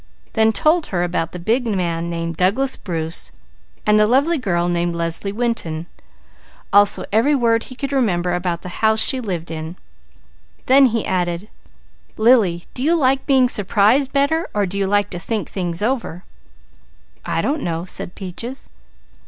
[0.33, 3.31] Then told her about the big man named Douglas Bruce
[3.85, 5.85] and the lovely girl named Leslie Winton,
[6.73, 9.75] also every word he could remember about the house she lived in;
[10.65, 11.49] then he added:
[12.17, 15.83] "Lily, do you like to be surprised better or do you like to think things
[15.83, 16.23] over?"
[17.23, 18.71] "I don't know," said Peaches.